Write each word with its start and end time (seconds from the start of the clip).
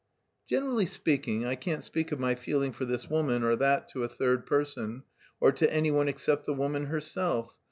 "Generally 0.49 0.87
speaking, 0.87 1.45
I 1.45 1.53
can't 1.53 1.83
speak 1.83 2.11
of 2.11 2.19
my 2.19 2.33
feeling 2.33 2.71
for 2.71 2.85
this 2.85 3.07
woman 3.07 3.43
or 3.43 3.55
that 3.57 3.87
to 3.89 4.03
a 4.03 4.07
third 4.09 4.47
person 4.47 5.03
or 5.39 5.51
to 5.51 5.71
anyone 5.71 6.07
except 6.07 6.45
the 6.45 6.55
woman 6.55 6.87
herself. 6.87 7.55